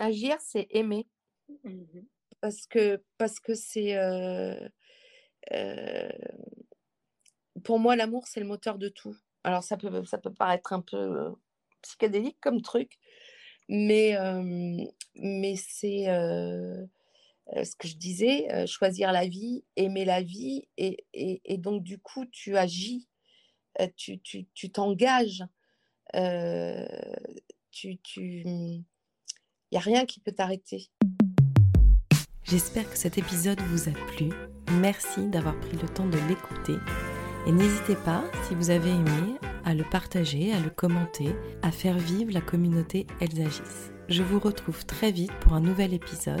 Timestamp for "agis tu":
22.58-24.70